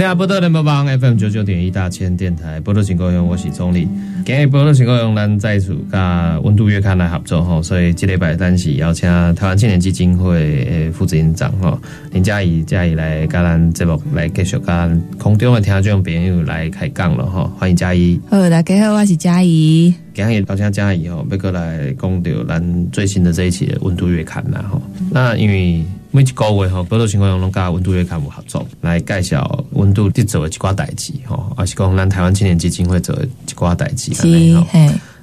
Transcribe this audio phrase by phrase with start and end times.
[0.00, 3.86] 全天下波多联播网 FM 九九点一大千电台波多情歌用我是钟丽，
[4.24, 11.78] 今日波多情歌用咱再次跟温度月刊来合作吼，所以这礼拜单是邀请台湾青年基金会诶副执行长吼
[12.12, 18.18] 林嘉怡嘉怡来跟咱节目来继续跟空中的听众朋友来开讲了吼，欢迎嘉怡。
[18.30, 19.94] 好，大家好，我是嘉怡。
[20.14, 24.80] 今日邀请嘉怡吼，要过来讲到咱最新的这一期的温度月刊啦吼，
[25.12, 25.84] 那因为。
[26.12, 34.66] 每一个月吼，报道情况拢甲温度月刊有合作，来介绍温度伫做的一寡代志吼，也是讲咱台湾青年基金会做的一寡代志安尼吼。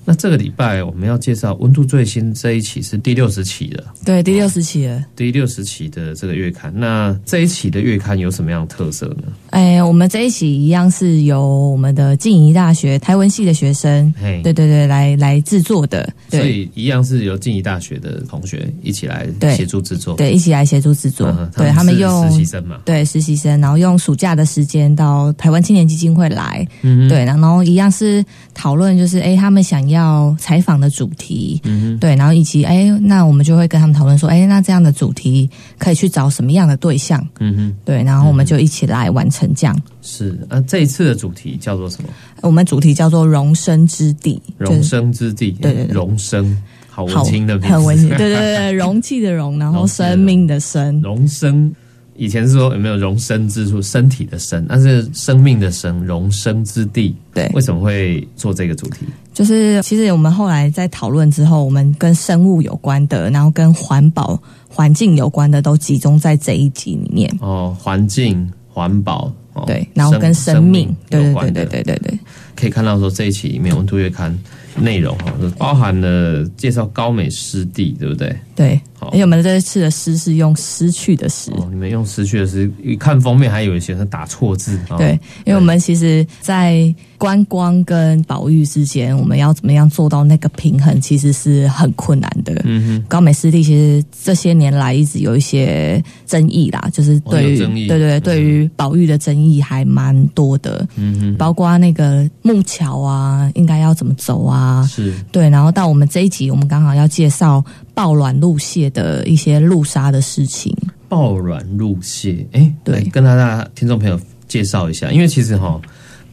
[0.10, 6.72] 那这个礼拜我们要介绍温度最新这一期是第六十期的，对，第六十期的，第六十期的这个月刊。
[6.74, 9.24] 那这一期的月刊有什么样的特色呢？
[9.50, 16.10] 哎，我们这一期一样是由我们的静宜大学台文系的学生，对对对，来来制作的。
[16.30, 21.36] 所以一样是由静宜大学的同学一起来协助制作，对，一起来协助制作。
[21.58, 30.78] 对他们用实习生嘛，对实习生，然后用暑假的时间到台湾青年基金会来，嗯对，然后一样是讨论，就是哎，他们想要采访。
[30.78, 39.78] 的主题，嗯，对，然后以及哎，那我们就会跟他们讨论说，哎，那这样的主题可以去找什么样的对象，嗯哼，对，然后我们就一起来完成这样。
[40.02, 42.10] 是，那这一次的主题叫做什么？
[42.42, 46.58] 我们主题叫做容身之地，容身之地，对对，容身，
[46.90, 51.74] 好文青的，很文青，对对对， 容器的容，然后生命的生，容身。
[52.20, 57.16] 以前是说有没有容身之处，身体的身，但是生命的生，容身之地。
[57.32, 59.06] 对，为什么会做这个主题？
[59.36, 67.32] 就是其实我们后来在讨论之后，我们跟生物有关的，然后跟环保、环境有关的，都集中在这一集里面。
[67.40, 69.34] 哦，环境、环保，
[69.66, 72.20] 对，然后跟生命，对对对对对对对，
[72.56, 74.32] 可以看到说这一期里面《温度月刊》
[74.80, 78.38] 内容哈，包含了介绍高美湿地，对不对？
[78.56, 78.80] 对。
[79.12, 84.80] 因为我们这次的诗是用失去的诗，你们用失去的诗，一看封面还有一些是打错字。
[84.98, 85.12] 对，
[85.46, 92.62] 因为我们其实，在观光跟保育之间，我们要怎么样做到那个平衡，其实是很困难的。
[92.66, 100.88] 嗯哼，高美湿地其实这些年来一直有一些争议啦，就是对于对对对于保育的争议还蛮多的。
[100.96, 104.86] 嗯哼，包括那个木桥啊，应该要怎么走啊？
[104.90, 107.64] 是对，然后到我们这一集，我们刚好要介绍。
[107.98, 110.72] 爆卵露蟹的一些露杀的事情。
[111.10, 115.82] 爆卵露蟹，哎，对，跟大家听众朋友介绍一下，因为其实哈，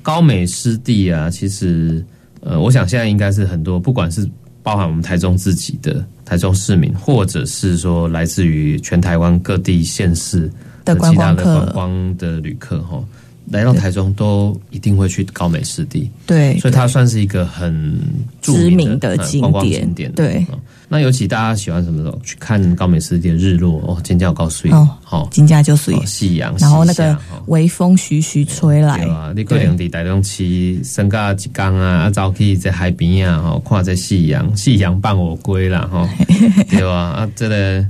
[0.02, 2.04] 高美湿地啊，其实
[2.42, 4.28] 呃，我想现在应该是很多，不管是
[4.62, 10.50] 包含我们台中自己的台中市民，或者是说来自于全台湾各地县市
[10.84, 13.02] 的其他的观光的旅客哈。
[13.50, 18.00] 来到台中都一定会去高美湿地，对，所以它算是一个很
[18.40, 20.10] 著名的观光景点。
[20.12, 20.44] 对，
[20.94, 23.82] 那尤其大家喜欢什么时候去看高美湿地的日落？
[23.84, 36.08] 哦，金价高水哦，好，金价就水夕阳，然后那个微风徐徐吹来，对啊，你可能在台中市升高一江啊，啊，早起在海边啊，吼，看这夕阳，夕阳伴我归了哈，
[36.70, 36.92] 对吧？
[36.92, 37.84] 啊，这个。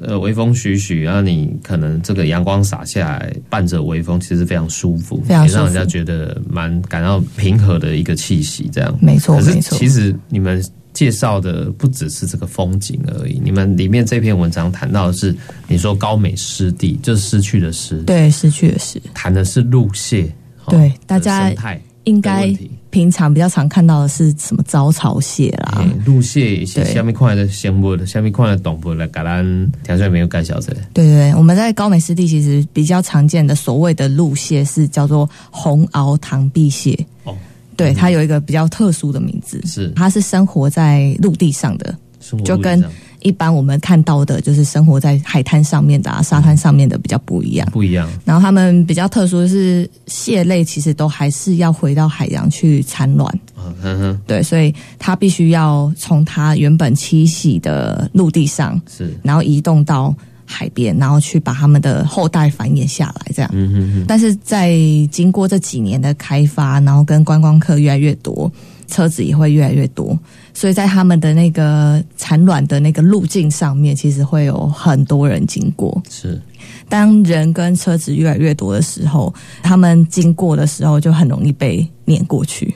[0.00, 8.70] 呃，微风徐徐，然后你可能这个阳光洒下来，伴着微风，其实非常舒服，也让人家觉得蛮感到平和的一个气息。
[8.72, 9.76] 这样，没错，没错。
[9.76, 10.64] 其实你们
[10.98, 15.32] 介绍的不只是这个风景而已，你们里面这篇文章谈到的是，
[15.68, 20.28] 你说高美湿地，就是失去的失，对，失去的失，谈的是路蟹，
[20.66, 21.52] 对，大家
[22.02, 22.52] 应该。
[22.90, 30.72] 平常比较常看到的是什么招潮蟹啦，鹿蟹，下面看的生物的，下面看的动物来，橄榄条件没有介绍这。
[30.94, 36.98] 对对对，我们在高美湿地其实比较常见的所谓的鹿蟹是叫做红螯螳臂蟹。
[37.84, 41.96] 哦，对，它有一个比较特殊的名字，是它是生活在陆地上的，
[42.44, 42.84] 就跟。
[43.20, 47.68] 一般我们看到的就是生活在海滩上面的啊，沙滩上面的比较不一样。
[47.72, 48.08] 不一样。
[48.24, 53.40] 然后它们比较特殊的是，蟹类其实都还是要回到海洋去产卵。
[53.56, 54.20] 嗯哼。
[54.24, 60.14] 对，所以它必须要从它原本栖息的陆地上，是，然后移动到
[60.50, 63.50] 海边，然后去把他们的后代繁衍下来，这样。
[63.52, 64.04] 嗯哼哼。
[64.08, 64.74] 但是在
[65.10, 68.50] 经过这几年的开发，然后跟观光客越来越多，
[68.86, 70.18] 车子也会越来越多。
[70.54, 76.02] 所以在他们的那个产卵的那个路径上面，其实会有很多人经过。
[76.08, 76.40] 是，
[76.88, 82.74] 当人跟车子越来越多的时候，他们经过的时候就很容易被碾过去。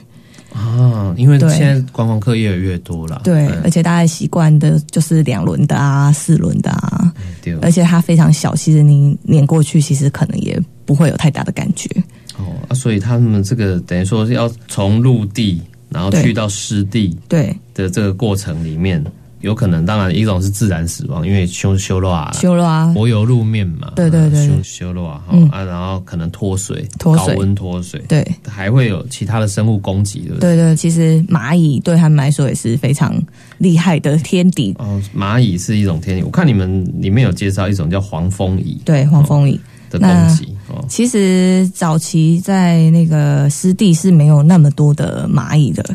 [0.53, 7.11] 啊，因为对现在观光客越来越多了，对，嗯而且大家习惯的就是两轮的啊、四轮的啊，
[7.51, 7.59] 对。
[7.61, 11.89] 而且它非常小，其实你碾过去，其实可能也不会有太大的感觉。
[12.37, 19.03] 哦啊，所以他们这个等于说是要从陆地，然后去到湿地对，的这个过程里面，
[19.43, 30.55] 有可能当然一种是自然死亡，因为修修路啊，修路啊，柏油路面嘛，对对对修修路啊，啊，然后可能脱水，脱水高温脱水，对还会有其他的生物攻击，对不对？
[30.55, 33.13] 对对，其实蚂蚁对他们来说也是非常
[33.57, 34.73] 厉害的天敌。
[34.79, 39.59] 哦，蚂蚁是一种天敌，我看你们里面有介绍一种叫黄蜂蚁对，黄蜂蚁。
[39.89, 45.85] 的攻击哦，其实早期在那个湿地是没有那么多的蚂蚁的，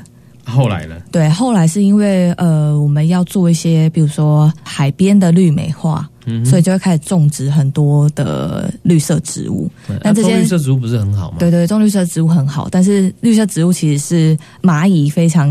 [0.48, 0.96] 后来呢？
[1.12, 9.70] 对，后来是因为呃，我们要做一些，比如说海边的绿美化，嗯所以就会开始种植很多的绿色植物。
[10.02, 11.36] 那种这些绿色植物不是很好吗？
[11.38, 15.48] 对对，种绿色植物很好，但是绿色植物其实是蚂蚁非常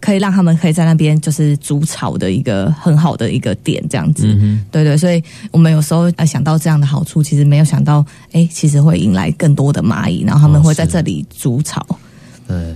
[0.00, 4.26] 可以让他们可以在那边就是筑巢的一个很好的一个点，这样子。
[4.26, 11.84] 嗯对对，所以我们有时候呃想到这样的好处，其实没有想到，哎，其实会引来更多的蚂蚁，然后他们会在这里筑巢。
[11.88, 11.96] 哼，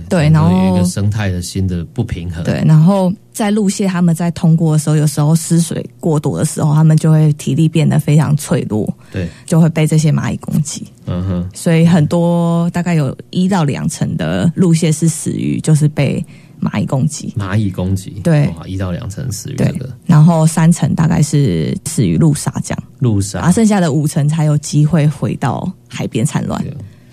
[0.09, 10.85] 对然后有一个生态的新的不平衡，对，然后在路线他们在通过的时候，有时候失水过多的时候，他们就会体力变得非常脆弱，对，就会被这些蚂蚁攻击。
[11.05, 16.23] 嗯哼，所以很多大概有一到两成的路线是死于就是被
[16.61, 26.63] 蚂蚁攻击，蚂蚁攻击，对哇，一到两成死于这对个，然后三成大概是死于路杀这样，路杀啊，，剩下的五成才有机会回到海边产卵。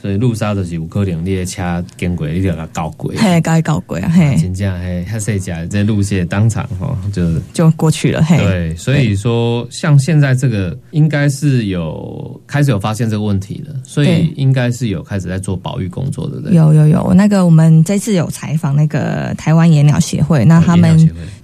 [0.08, 3.12] 对所以路杀就是有可能你的车经过，你就给它搞过。
[3.16, 16.54] 嘿，该搞鬼啊，嘿，真正嘿，他谁讲这路线当场哈，就就过去了，嘿，对，所以说像现在这个应该是有开始有发现这个问题了，所以应该是有开始在做保育工作，对不对？
[16.54, 20.98] 有有有，那个我们这次有采访那个台湾野鸟协会，那他们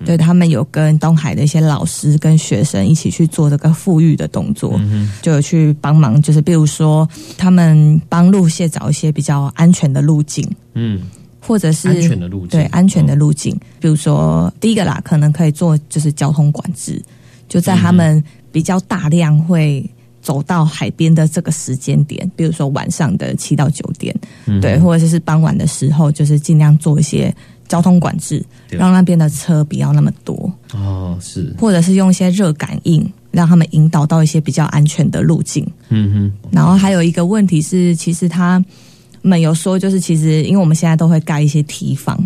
[0.07, 7.07] 对他们有跟东海的一些老师跟学生一起去做这个复育的动作，嗯就有去帮忙，就是比如说
[7.37, 11.03] 他们帮路蟹找一些比较安全的路径，嗯，
[11.41, 17.03] 或者是安全的路径，对安全的哦路径，比如说第一个啦，可能可以做就是交通管制，
[17.49, 18.23] 就在他们
[18.53, 19.85] 比较大量会。
[20.25, 24.59] 走到海边的这个时间点，比如说晚上的七到九点，嗯。
[24.59, 27.31] 对，或者是傍晚的时候，就是尽量做一些
[27.69, 35.67] 交通管制，让那边的车不要那么多，哦，是，或者是用一些热感应，让他们引导到一些比较安全的路径。
[35.89, 38.65] 嗯哼，然后还有一个问题是，其实他
[39.23, 42.17] 们有说，就是其实因为我们现在都会盖一些梯房，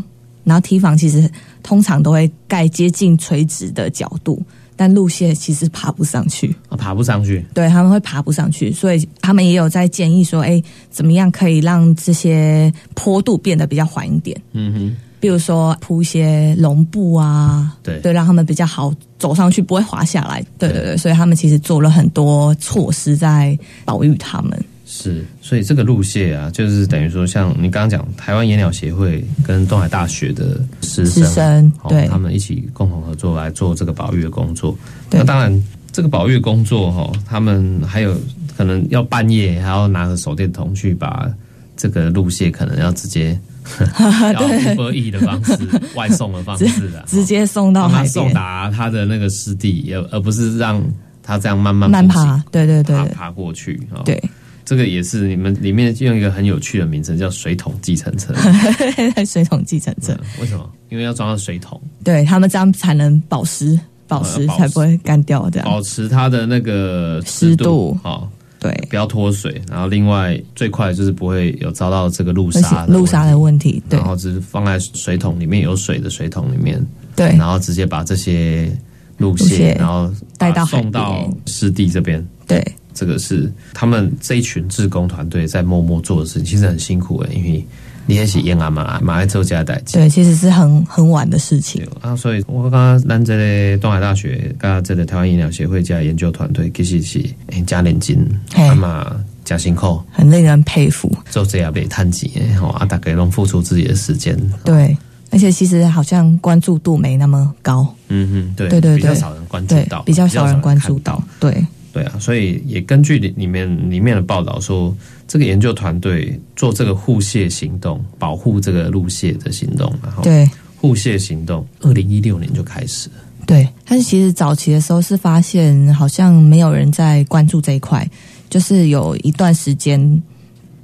[0.44, 1.28] 然后梯房其实
[1.62, 4.42] 通常都会盖接近垂直的角度，
[4.76, 6.54] 但路线其实爬不上去。
[6.68, 14.40] 啊，爬不上去，对，他们会爬不上去，所以他们也有在建议说，哎，怎么样可以让这些坡度变得比较缓一点？
[14.52, 20.44] 嗯哼，比如说铺一些绒布啊，对对，让他们比较好走上去，不会滑下来。
[20.58, 24.58] 对对对，所以他们其实做了很多措施在保育他们。
[24.90, 34.74] 是，所以这个路线啊，就是等于说，像你刚刚讲，台湾野鸟协会跟东海大学的师生，师生哦对他们一起共同合作来做这个保育的工作。
[35.10, 38.16] 对那当然，这个保育工作哈、他们还有
[38.56, 41.30] 可能要半夜还要拿着手电筒去把
[41.76, 43.38] 这个路线，可能要直接
[44.34, 45.58] 要 Uber E 的方式、
[45.94, 46.64] 外送的方式
[46.96, 50.82] 啊，直接送到帮他海边，送达他的那个湿地，而而不是让
[51.22, 52.42] 他这样慢慢慢爬。
[52.50, 52.96] 对对对。
[52.96, 54.22] 对爬爬过去对，
[54.64, 58.34] 这个也是你们里面用一个很有趣的名称，叫水桶计程车。
[59.26, 60.68] 水桶计程车，嗯为什么？
[60.90, 64.60] 因为要装到水桶，对他们这样才能保湿，保湿哦保湿。
[64.60, 65.48] 才不会干掉。
[65.50, 65.68] 这样。
[65.68, 67.98] 保持它的那个湿度。
[68.04, 68.26] 哦，
[68.60, 69.60] 对，不要脱水。
[69.68, 76.84] 然后另外最快就是不会有遭到这个路而杀且路沙的问问题，对然后只是放在水桶里面有水的水桶里面，
[77.16, 78.70] 对然后直接把这些
[79.16, 82.26] 路路线，然后带到送到边湿地这边。
[82.46, 87.64] 对这个是他们这一群志工团队在默默做的事情，其实很辛苦诶，因为
[88.08, 89.98] 你也是演啊嘛，马来做家代志。
[89.98, 92.10] 对，其实是很很晚的事情对。
[92.10, 101.14] 啊，所以我刚刚咱这个东海大学跟这个台湾医疗协会加研究团队，其实是诶加认真，嘿啊嘛加辛苦，很令人佩服。
[101.30, 104.34] 做这样被探钱诶，吼啊，大家拢付出自己的时间。
[104.64, 104.96] 对，
[105.30, 111.22] 而且其实好像关注度没那么高，嗯嗯，对对对对比较少人关注到，，比较少人关注到。
[111.38, 111.62] 对
[111.92, 114.94] 对啊，所以也根据里里面里面的报道说，
[115.26, 123.14] 这个研究团队做这个护蟹行动，保护这个路蟹的行动，然后对护蟹行动，二零一六年就开始了。
[123.46, 128.08] 对，但是其实早期的时候是发现好像没有人在关注这一块，
[128.50, 130.22] 就是有一段时间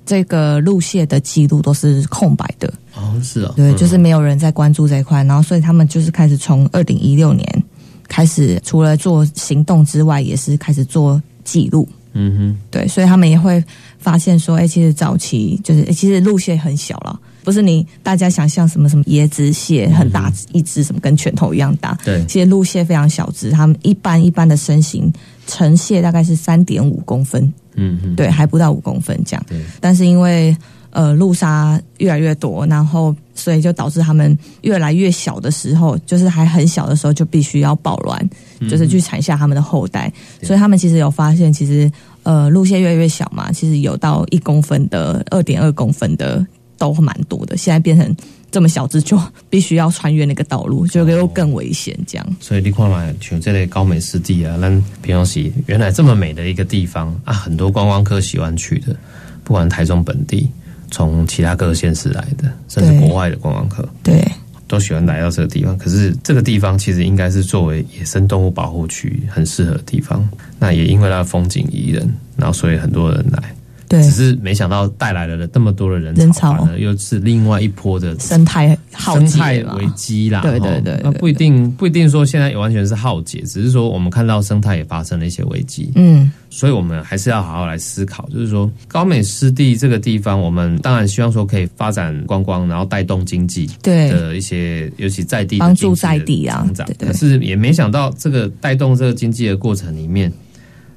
[0.07, 2.73] 这个路线的记录都是空白的。
[2.95, 7.63] 哦，是哦，对，就是没有人在关注这一块，然后所以他们就是开始从二零一六年
[8.09, 11.89] 开始，除了做行动之外，也是开始做记录。
[12.17, 13.63] 嗯哼，对，所以他们也会
[13.99, 21.99] 发现说，哎，其实早期就是，诶其实路蟹很小了，不是你大家想象什么什么椰子蟹很大一只，什么跟拳头一样大。
[22.05, 22.25] 对。
[22.27, 25.13] 其实路蟹非常小只，它们一般一般的身形，
[25.49, 29.45] 成蟹大概是三点五公分，嗯哼，对，还不到五公分这样。
[29.49, 30.57] 对，但是因为
[30.95, 38.31] 呃路杀越来越多，然后所以就导致他们越来越小的时候，就是还很小的时候就必须要抱卵，
[38.71, 40.11] 就是去产下他们的后代。
[40.41, 41.91] 对所以他们其实有发现，其实
[42.23, 46.47] 呃路线越来越小嘛，其实有到一公分的、二点二公分的
[46.79, 47.57] 都蛮多的。
[47.57, 48.17] 现在变成
[48.51, 49.21] 这么小只，就
[49.51, 52.25] 必须要穿越那个道路，就又更危险这样。
[52.39, 54.71] 所以你看嘛，像这类高美湿地啊，咱
[55.03, 58.95] 平常时原来这么美的一个地方啊，很多观光客喜欢去的，
[59.43, 60.49] 不管台中本地，
[60.95, 63.85] 从其他各县市来的，甚至国外的观光客。
[64.05, 64.25] 对
[64.69, 70.27] 都喜欢来到这个地方，可是这个地方其实应该是作为野生动物保护区很适合的地方。
[70.59, 73.55] 那也因为它的风景宜人，然后所以很多人来，
[73.89, 74.03] 对。
[74.03, 76.69] 只，是没想到带来了这么多的人人潮。
[76.79, 80.41] 又是另外一波的生态浩生态危机啦。
[80.41, 85.91] 对吼对对对那不一定不一定说现在完全是浩劫，只是说我们看到生态也发生了一些危机。
[85.95, 94.11] 嗯，所以我们还是要好好来思考，就是说高美湿地这个地方，我们当然希望说可以发展观光，然后带动经济对。
[94.11, 96.89] 的一些，尤其在地的帮助在地啊成长。
[96.99, 100.33] 可是也没想到这个带动这个经济的过程里面，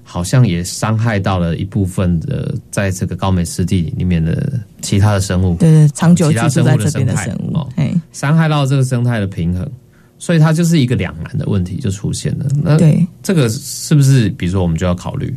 [0.10, 9.70] 好像也伤害到了一部分的在这个高美湿地里面的其他的生物，对对，长久其他居住在这生物的生态边的生物哦，哎，伤害到这个生态的平衡，
[10.18, 12.46] 所以它就是一个两难的问题就出现了。
[12.64, 15.36] 那对这个是不是，比如说我们就要考虑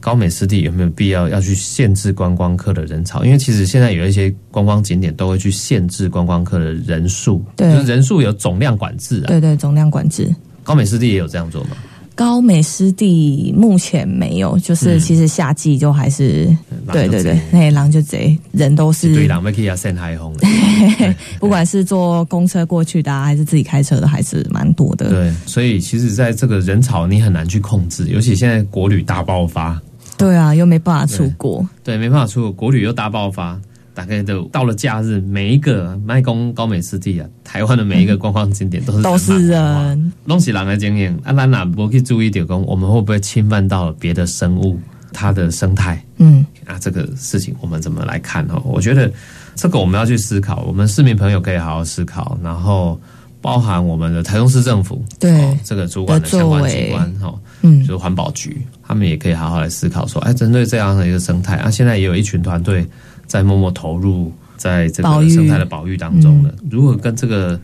[0.00, 3.24] 高美湿地有没有必要要去限制观光客的人潮？
[3.24, 9.28] 因为其实现在有一些观光景点都会去限制观光客的人数，对就是人数有总量管制啊。
[9.28, 10.28] 对对，总量管制。
[10.64, 11.70] 高美湿地也有这样做吗？
[12.18, 14.98] 高美湿地目前没有，就是嗯。
[14.98, 16.46] 其实夏季就还是、
[16.92, 20.36] 对对对，那狼就贼，人都是对，狼可以要限海红。
[20.36, 20.48] 的。
[21.38, 25.10] 不管是坐公车过去的、啊，还是自己开车的，还是蛮多的。
[25.10, 29.80] 对，所以其实在这个人潮你很难去控制，尤其现在国旅大爆发，
[30.16, 33.56] 对啊，又没办法出国，对，没办法出国，国旅又大爆发，
[33.98, 40.66] 大概都到了假日，每一个麦公高美湿地啊，台湾的每一个观光景点都是都是人满为患，人。
[40.68, 41.12] 的经验。
[41.24, 44.78] 啊，咱哪不去注意点讲，我们会不会侵犯到别的生物
[45.12, 46.78] 它的生态嗯，啊？
[46.78, 48.62] 这个事情我们怎么来看哦？
[48.64, 49.10] 我觉得
[49.56, 53.00] 这个我们要去思考，我们市民朋友可以好好思考，然后
[53.40, 57.36] 包含我们的台中市政府对哦这个主管的相关机关哦。
[57.62, 62.86] 嗯就是环保局，他们也可以好好来思考说，哎，针对这样的一个生态啊，现在也有一群团队
[63.28, 66.52] 在默默投入在这个生态的保育当中了。
[66.68, 67.60] 如何跟这个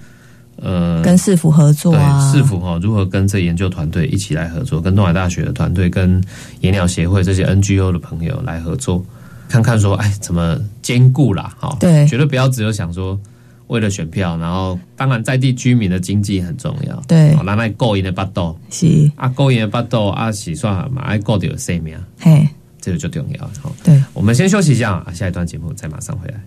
[0.62, 6.22] 呃跟市府合作啊，对市府哈、如何跟这研究团队一起来合作，跟东海大学的团队、跟
[6.60, 9.04] 野鸟协会这些 NGO 的朋友来合作，
[9.48, 11.52] 看看说，哎，怎么兼顾啦？
[11.58, 12.06] 哈、对。
[12.06, 13.18] 绝对不要只有想说。
[13.68, 17.32] 为了选票，然后当然在地居民的经济很重要，对。
[17.32, 22.46] 哦，咱来顾因的巴豆，是，啊，顾因的巴豆啊，洗刷嘛，爱顾到生命，嘿，
[22.84, 23.50] 这个就重要。
[23.62, 26.38] 好，对，我们先休息一下啊，下一段节目再马上回来。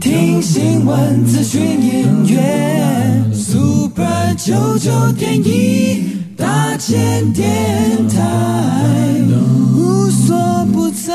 [0.00, 8.16] 听新闻、资讯、音乐，Super 九九点一，大千电台，
[9.28, 11.12] 无所不在。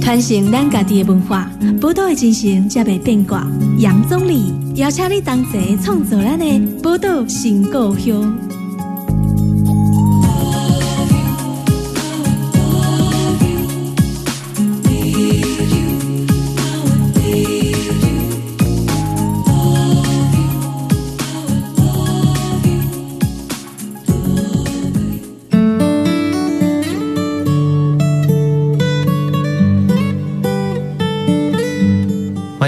[0.00, 3.46] 传承咱家己的文化，宝岛的精神才袂变卦。
[3.78, 8.65] 杨总理邀请你同齐创造咱的宝岛新故乡。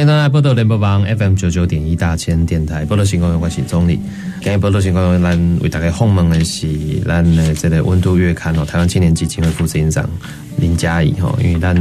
[0.09, 4.01] 欢迎大家波多联播网 FM 九九点一大千电台报道新公园我是总理。
[4.41, 6.67] 今日波多新公园，咱为大家访问的是
[7.07, 10.09] 咱的这个温度月刊哦，台湾青年基金会副执行长
[10.57, 11.77] 林嘉怡吼，因为咱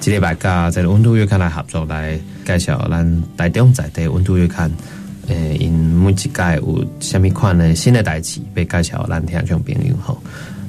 [0.00, 4.68] 这礼拜甲这个温度月刊来合作来介绍咱台中在地温度月刊，
[5.28, 10.20] 诶，因每一届有虾米款的新的代志要介绍咱听众朋友吼。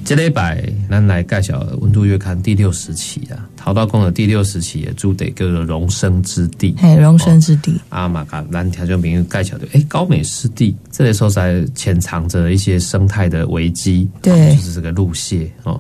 [0.06, 6.74] 这礼拜咱来介绍《温度月刊》第六十期啊，桃道公的第六十期也住得叫做容身之地。
[6.80, 7.80] 嘿，容身之地。
[7.90, 15.80] 啊嘛，甲咱听众朋友介绍的，诶，高美湿地这里所在潜藏着一些生态的危机，对，就是这个鹿蟹哦，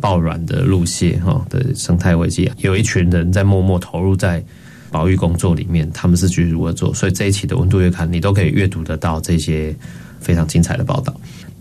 [0.00, 4.42] 爆卵的鹿蟹哈的生态危机，有一群人在默默投入在
[4.90, 6.94] 保育工作里面，他们是去如何做？
[6.94, 9.76] 所以这一期的《温度月刊》，你都可以阅读得到这些
[10.18, 11.14] 非常精彩的报道。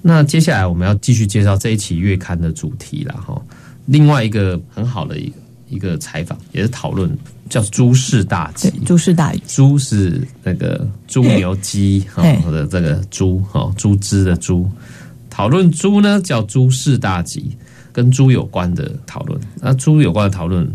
[0.07, 3.41] 那接下来我们要继续介绍这一期月刊的主题了哈。
[3.87, 5.35] 另外一个很好的一个
[5.67, 7.09] 一个采访，也是讨论
[7.49, 8.69] 叫“猪事大吉”。
[8.85, 12.21] 猪事大吉，猪是那个猪牛鸡哈
[12.51, 14.69] 的这个猪哈，猪只的猪。
[15.27, 17.57] 讨论猪呢叫“猪事大吉”，
[17.91, 19.41] 跟猪有关的讨论。
[19.59, 20.71] 那猪有关的讨论。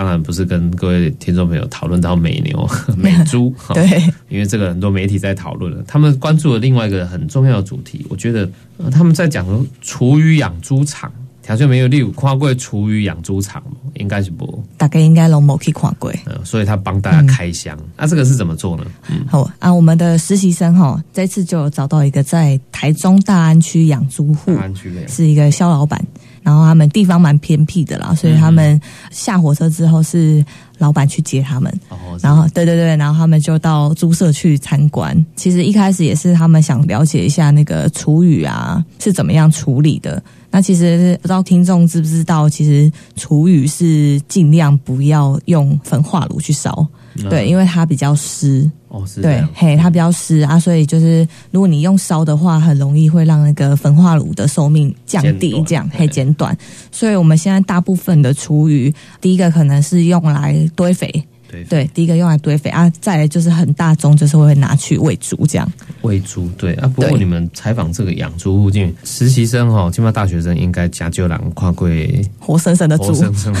[0.00, 2.66] 当然不是跟各位听众朋友讨论到美牛、
[2.96, 5.84] 美猪， 对，因为这个很多媒体在讨论了。
[5.86, 8.50] 他们关注了另外一个很重要的主题，我觉得
[8.90, 9.44] 他们在讲
[9.82, 13.62] 厨余养猪场，条件没有例如跨过厨余养猪场，
[13.96, 16.10] 应该是不，大概应该拢冇去跨过，
[16.44, 17.78] 所以他帮大家开箱。
[17.94, 18.84] 那这个是怎么做呢？
[19.28, 24.56] 好啊，我们的实习生哈，这次就找到一个在台中大安区养猪户，
[25.06, 26.02] 是一个肖老板。
[26.42, 28.80] 然后他们地方蛮偏僻的啦，所以他们
[29.10, 30.44] 下火车之后是
[30.78, 31.72] 老板去接他们。
[32.22, 35.24] 然后对对对，然后他们就到猪舍去参观。
[35.36, 40.22] 其实一开始也是他们想了解一下那个厨余啊是怎么样处理的。
[40.50, 46.84] 那其实不知道听众知不知道，其实厨余是尽量不要用焚化炉去烧，
[47.28, 48.70] 对，因为它比较湿。
[48.88, 56.56] 哦，是对，嘿，它比较湿啊，所以就是如果你用烧的话，很容易会让那个焚化炉的寿命降低，这样嘿减短。
[56.90, 61.24] 所以我们现在大部分的厨余，第一个可能是用来堆肥。
[61.68, 65.72] 对，第一个用来堆肥啊，再来就是很大宗，就是会拿去喂猪这样。
[66.02, 66.86] 喂猪，对啊。
[66.94, 73.54] 不过你们采访这个养猪户，进实习生哈，起码大学生应该家就两跨柜活生生的猪，活生生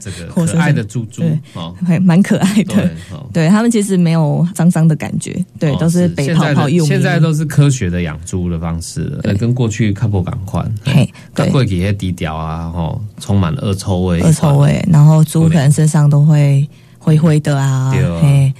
[0.00, 1.22] 这个 可爱的猪猪
[1.54, 2.90] 哦，还蛮可爱的。
[3.32, 6.86] 对他们其实没有脏脏的感觉，对，都是北泡泡用。
[6.86, 9.08] 现在都是科学的养猪的方式，
[9.38, 10.64] 跟过去看不赶快。
[10.84, 16.68] 嘿，对，过去些低调啊，哈，充满了恶臭味，恶臭味，然后猪可能身上都会。
[17.08, 17.90] 灰灰的啊，
[18.20, 18.52] 嘿，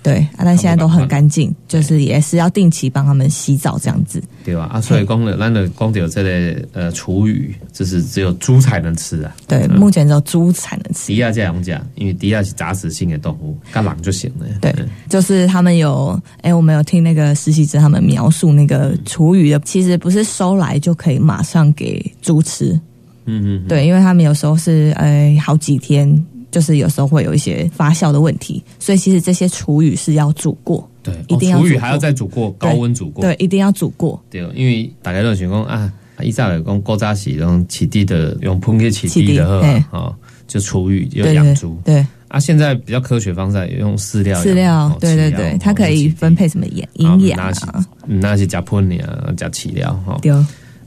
[0.00, 4.70] 对啊，但现在都很干净，就是也是要定期帮他们洗澡这样子，对吧？
[4.72, 9.34] 啊，所以公的那的公有这类呃厨余，就是只有猪才能吃啊。
[9.48, 11.08] 对，目前只有猪才能吃。
[11.08, 14.46] 迪亚这样讲，因为迪亚是杂食性的动物，干狼就行了。
[14.60, 14.72] 对，
[15.08, 22.80] 就是他们有，哎，我们有听那个实习生他们描述那个厨余的，其实不是收来就可以马上给猪吃。
[23.26, 26.08] 嗯嗯，对，因为他们有时候是呃好几天。
[26.50, 34.22] 就是有时候会有一些发酵的问题，所以其实这些厨余是要煮过，对，一定要厨余还要再煮过，高温煮过，对，一定要煮过。
[34.30, 40.14] 对，因为大家都想讲啊，伊早来讲高渣洗用起地的，用喷给起地的哈，
[40.46, 42.04] 就厨余要养猪，对。
[42.28, 50.18] 啊，现在比较科学方式用饲料，饲料，对对对，它可以分配什么营营养啊，那是加喷啊，加饲料哈。
[50.20, 50.30] 对。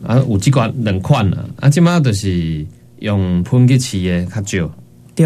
[0.04, 2.63] 啊，有几款两款啊，啊，即马就是
[3.00, 4.71] 用喷给饲的较少，
[5.15, 5.26] 对。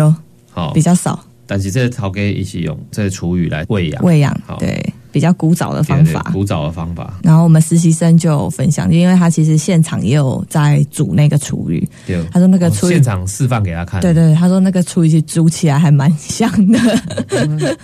[0.56, 7.20] 好，比较少，但是这陶给一起用这厨余来喂养，喂养，对，比较古早的方法，古早的方法。
[7.22, 11.86] 然后我们实习生就分享，因为他其实现场也有在煮那个厨余，
[12.32, 16.80] 他说那个厨余现场示范给他看，对对，他说那个厨余煮起来还蛮香的，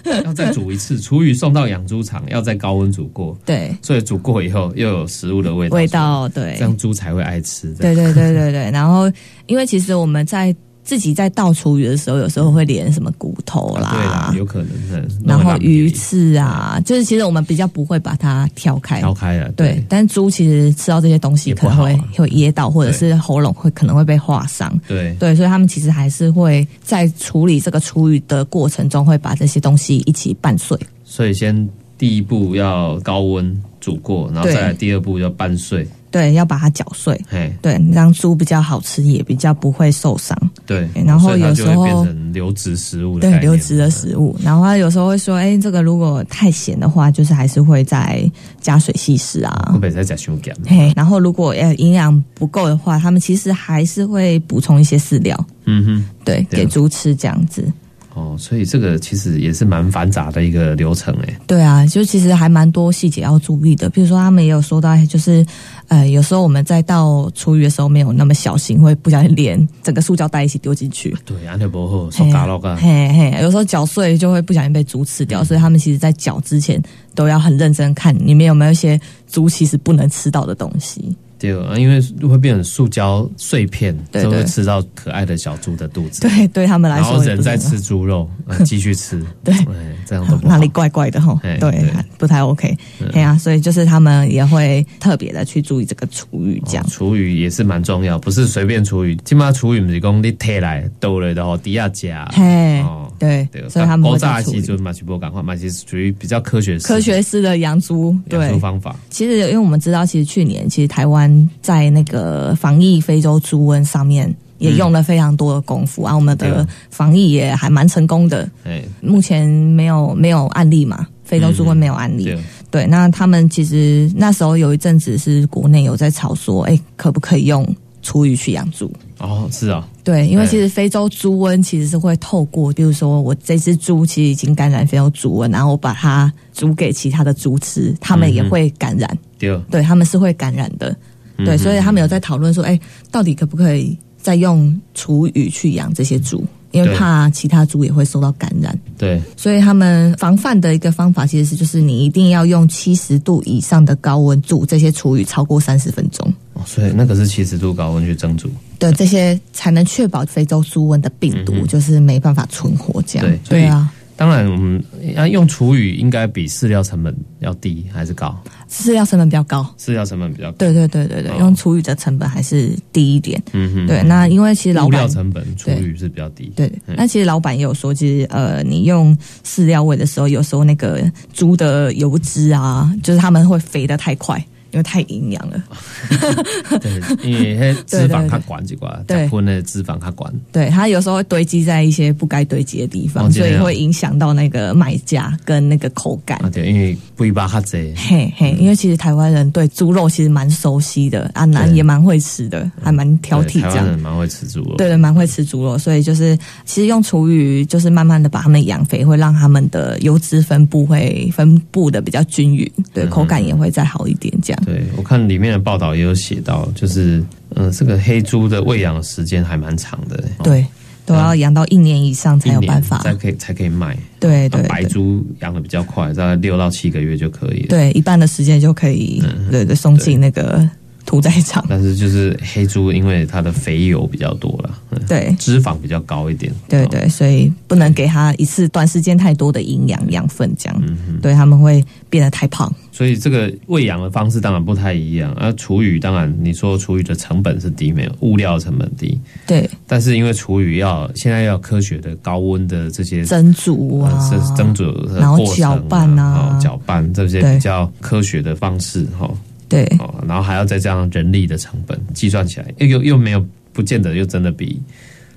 [0.23, 8.71] 要再煮一次， 厨余送到养猪场要在高温煮过，对，所以煮过以后又有食物的味道，味道对，这样猪才会爱吃，对对对对对。
[8.71, 9.12] 然后
[9.45, 10.55] 因为其实我们在。
[10.83, 15.07] 自己在倒厨余的时候，有时候会连什么骨头啦，对啦，有可能的。
[15.23, 19.51] 然后鱼刺啊，就是其实我们比较不会把它挑开，挑开了。
[19.51, 24.71] 对，但猪其实吃到这些东西可能会会噎到，或者是喉咙会可能会被划伤。
[24.87, 30.77] 对对，所以他们其实还是会在处理这个厨余的过程中，会把这些东西一起拌碎。
[31.05, 35.87] 所以先第一步要高温煮过，然后再来第二步要拌碎。
[36.12, 37.19] 对，要把它搅碎，
[37.62, 40.38] 对，让猪比较好吃，也比较不会受伤。
[40.65, 44.38] 对，然后有时候变成流质食物，对，流质的食物。
[44.43, 50.54] 然后他有时候会说：“哎，这个如果太咸的话，就是还是会再加水稀释啊。”会再加修改。
[50.67, 55.45] 嘿，然后如果呃营养不够的话，他们其实还是会补充一些饲料。
[55.65, 57.71] 嗯哼，对，给猪吃这样子。
[58.13, 61.36] 哦，所以这个其实也是蛮繁杂的一个流程诶。
[61.47, 63.89] 对啊，就其实还蛮多细节要注意的。
[63.89, 65.45] 比如说，他们也有说到，就是
[65.88, 71.15] 呃，有时候我们在倒厨余的时候没有那么小心，会不小心连整个塑胶袋一起丢进去。
[71.26, 72.76] 对，安尼不好，手嘎落噶。
[72.76, 76.82] 嘿嘿，有时候搅碎就会不小心被猪吃掉，所以他们其实在搅之前
[77.15, 81.15] 都要很认真看里面有没有一些猪其实不能吃到的东西。
[81.49, 86.21] 对啊，因为会变成塑胶碎片，对就会吃到可爱的小猪的肚子。
[86.21, 89.54] 对，对他们来然后说也不是很好，人在吃猪肉， 呃继续吃，对。
[89.54, 91.39] 哎，这样哪里怪怪的吼。
[91.43, 92.77] 哎，对对，不太 OK，
[93.12, 93.21] 对。
[93.21, 96.84] 啊，所以就是他们也会特别的去注意这个厨余，这样。
[96.86, 99.15] 哦，厨余也是蛮重要，不是随便厨余。
[99.25, 102.27] 起码厨余不是讲你摕来倒了的吼，底下夹。
[102.34, 108.95] 嘿哦，对对，，所以他们高炸的时阵嘛是不赶快，嘛是属于比较科学式科学式的养猪，养对猪，方法。
[109.10, 111.30] 其实，因为我们知道，其实去年其实台湾
[111.61, 118.49] 在那个防疫非洲猪瘟上面也用了非常多的功夫、啊，我们的防疫也还蛮成功的。
[118.63, 122.25] 哎，目前没有没有案例嘛，非洲猪瘟没有案例。
[122.25, 122.39] 对，
[122.69, 127.67] 对，那他们其实那时候有一阵子是国内有在吵说，哎，可不可以用
[128.01, 128.91] 厨余去养猪？
[129.17, 139.17] 哦，是啊，对，因为哎其实非洲猪瘟其实是会透过，比如说我这只猪其实已经感染非洲猪瘟，然后我把它煮给其他的猪吃，他们也会感染。
[139.37, 140.95] 对，对，他们是会感染的。
[141.41, 142.80] 嗯对，所以他们有在讨论说，哎，
[143.12, 146.45] 到底可不可以再用厨余去养这些猪？
[146.71, 158.49] 因为怕其他猪也会受到感染，对，所以他们防范的一个方法其实是，就是你一定要用七十度以上的高温煮这些厨余超过三十分钟，哦所以那个是七十度高温去蒸煮。
[158.80, 163.01] 对，这些才能确保非洲猪瘟的病毒就是没办法存活。
[163.01, 164.84] 这样，对啊，当然，我们
[165.15, 168.38] 要用厨余应该比饲料成本要低还是高？
[168.69, 169.67] 饲料成本比较高。
[169.80, 170.58] 饲料成本比较高。
[170.58, 173.41] 对对对对对，哦用厨余的成本还是低一点。
[173.54, 176.52] 嗯哼，对，那因为其实老物料板成本厨余是比较低。
[176.56, 181.02] 对，那其实老板也有说，其实呃，你用饲料喂的时候，有时候那个
[181.34, 185.63] 猪的油脂啊，就是他们会肥得太快，因为太营养了。
[186.79, 186.91] 对，
[187.23, 190.34] 因为脂肪它管几管，对加喷的脂肪它管。
[190.51, 196.38] 对，它有时候会堆积在一些不该堆积的地方，哦所以会影响到那个卖价跟那个口感。
[196.43, 197.93] 啊，对，因为肥巴较济。
[197.95, 203.88] 嘿嘿，因为其实台湾人对猪肉其实蛮熟悉的，啊，南也蛮会吃的，还蛮挑剔对台湾这样。
[203.88, 204.75] 人蛮会吃猪肉。
[204.77, 214.61] 对对，蛮会吃猪肉，所以就是其实用厨余，就是慢慢的把它们养肥，会让它们的油脂分布会分布的比较均匀，对，口感也会再好一点，这样。
[214.65, 217.17] 对，我看里面的报道也有写到，就是
[217.56, 220.65] 嗯、呃这个黑猪的喂养时间还蛮长的，哦对，
[221.06, 223.00] 都要养到一年以上才有办法。
[223.00, 223.97] 才可以才可以卖。
[224.19, 230.69] 对对那白对猪养的比较快，大概六到七个月就可以了。，对，一半的时间就可以，对对，送进那个
[231.06, 231.65] 屠宰场。
[231.67, 236.52] 但是就是黑猪，因为它的肥油比较多了，嗯对脂肪比较高一点。
[236.52, 242.71] 哦对对，所以不能给它一次短时间太多的营养养分，这样，嗯对他们会变得太胖。
[243.01, 245.33] 所以这个喂养的方式当然不太一样。
[245.33, 259.27] 而厨余当然你说厨余的成本是低，没有物料成本低，对，但是因为厨余要现在要科学的高温的这些蒸煮啊，呃蒸煮的然后搅拌啊哦搅拌这些比较科学的方式哈
[259.67, 264.79] 对哦，然后还要再加上人力的成本，计算起来又又又没有不见得又真的比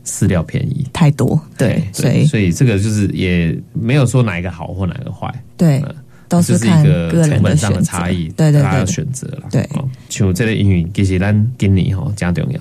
[0.05, 0.85] 饲料便宜。
[0.93, 5.95] 太多，对，所以所以这个就是也没有说哪一个好或哪个坏，对嗯
[6.29, 9.45] 都是是一看个成本上的差异，对对大家要对选择了。
[9.51, 12.61] 对哦，像这类英语其实咱今年哈加重要。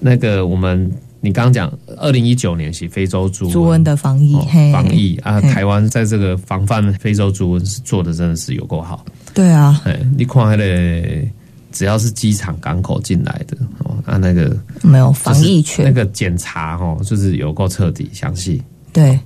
[0.00, 9.04] 那个我们你刚刚讲，二零一九年是非洲猪猪瘟的防疫哦，防疫啊，台湾在这个防范非洲猪瘟是做的真的是有够好。
[9.32, 11.26] 对啊，哎，你看那个
[11.70, 18.60] 只要是机场港口进来的哦，啊那个没有防疫就是那，个检查哦，就是有够彻底详细。
[18.92, 19.18] 对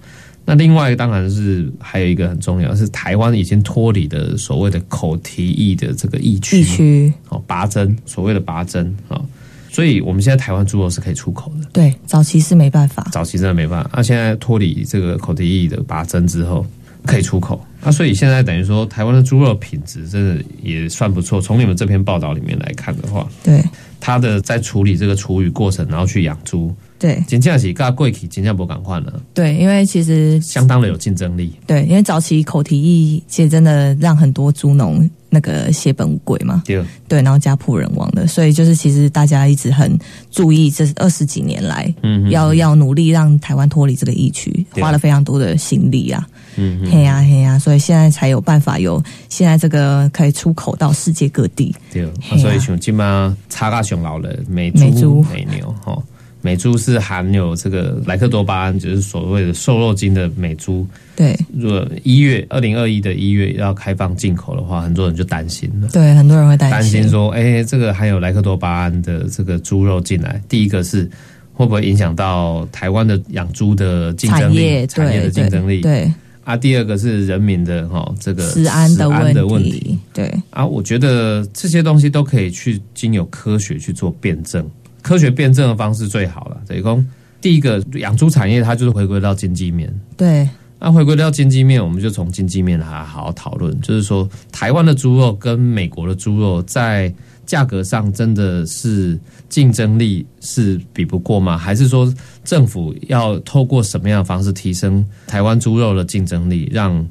[0.49, 9.25] 那另外当然是还有一个很重要，是台湾已经脱离的所谓的口蹄疫的这个疫区，疫区，哦，拔针，所谓的拔针啊、哦，
[9.71, 11.69] 所以我们现在台湾猪肉是可以出口的。
[11.73, 16.65] 对，早期是没办法，早期真的没办法，那、现在脱离这个口蹄疫的拔针之后，
[17.05, 17.61] 可以出口。
[17.83, 21.41] 那、所以现在等于说，台湾的猪肉品质真的也算不错。
[21.41, 23.63] 从你们这篇报道里面来看的话，对
[24.01, 27.23] 它的在处理这个厨余过程，然后去养猪，对。
[27.27, 31.55] 真正是跟贵体真正不敢换了，对，因为其实相当的有竞争力。
[31.67, 39.99] 对，因为早期口蹄疫其实真的让很多猪农那个血本无归嘛，对，对，然后家破人亡的，所以就是其实大家一直很
[40.31, 56.01] 注意，这二十几年来，嗯要要努力让台湾脱离这个疫区，花了非常多的心力啊，嗯嘿呀嘿呀，所以现在才有办法有现在这个可以出口到世界各地，对，啊所以像今嘛差价熊老了美猪、美牛哈。
[56.47, 60.87] 美猪是含有这个莱克多巴胺，就是所谓的瘦肉精的美猪。
[61.17, 61.37] 对。
[61.53, 71.11] 如果一月二零二一的一月要开放进口的话，很多人就担心了，对，很多人会担担心说，哎、这个含有莱克多巴胺的这个猪肉进来，第一个是
[71.53, 75.81] 会不会影响到台湾的养猪的竞争力、产业的对竞争力？
[75.81, 76.09] 对
[76.45, 80.33] 啊，第二个是人民的哈这个食安的问题，对。
[80.51, 84.65] 啊，我觉得这些东西都可以去经由科学去做辩证，
[85.07, 86.61] 科学辩证的方式最好了。
[86.67, 87.05] 等于说，
[87.41, 90.49] 第一个养猪产业它就是回归到经济面，对
[90.81, 97.15] 那回归到经济面，我们就从经济面来好好讨论，就是说台湾的猪肉跟美国的猪肉在
[97.47, 99.17] 价格上真的是
[99.49, 101.57] 竞争力是比不过吗？
[101.57, 107.07] 还是说政府要透过什么样的方式提升台湾猪肉的竞争力，让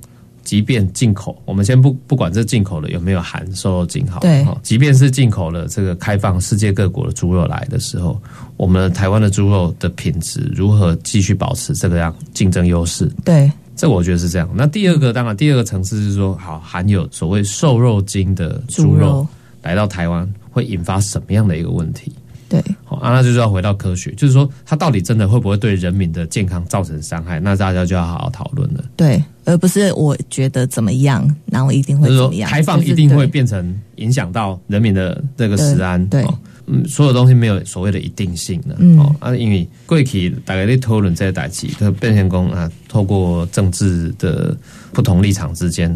[0.45, 8.21] 即便进口，我们先不不管这进口的有没有含瘦肉精好了，对哦即便是进口了这个开放世界各国的猪肉来的时候，
[8.55, 13.11] 我们台湾的猪肉的品质如何继续保持这个样竞争优势？
[13.25, 14.49] 对这我觉得是这样。
[14.53, 19.27] 那第二个，当然第二个层次是说，好含有所谓瘦肉精的猪肉
[19.61, 22.13] 来到台湾，会引发什么样的一个问题？
[22.47, 27.39] 对好，啊，那就是要回到科学，就是说它到底真的会不会对人民的健康造成伤害？
[27.39, 28.83] 那大家就要好好讨论了。
[28.95, 36.05] 对，而不是我觉得怎么样，然后一定会怎么样，开放一定会对变成影响到人民的这个食安。
[36.07, 44.57] 对对哦嗯，所有东西没有所谓的一定性的、嗯哦啊，因为过去大概在讨论这些代际，就变成功啊，透过政治的
[44.91, 45.95] 不同立场之间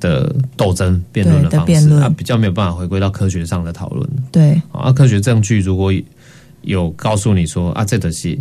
[0.00, 2.02] 的斗争辩论的方式辩论。
[2.02, 4.08] 啊，比较没有办法回归到科学上的讨论。
[4.32, 4.60] 对。
[4.72, 5.92] 啊，科学证据如果
[6.62, 8.36] 有告诉你说啊，这个是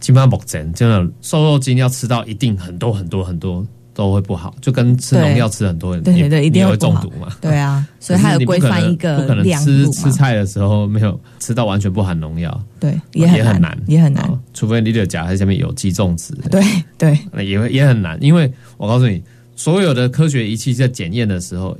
[0.00, 7.28] 基本上目前真的瘦肉精要吃到一定很多很多很多都会不好，就跟吃农药吃很多人也对对对，一定也会中毒嘛。
[7.40, 14.24] 对啊，所以它有规范一个不可能吃，吃菜的时候没有吃到完全不含农药，对，也很很难也很难。
[14.24, 16.64] 哦，除非你的甲在下面有机种植，对
[16.96, 17.18] 对。
[17.32, 19.22] 那也会也很难，因为我告诉你，
[19.60, 21.76] 所有的科学仪器在检验的时候，